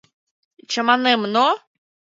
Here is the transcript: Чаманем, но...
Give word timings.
Чаманем, 0.71 1.21
но... 1.33 1.45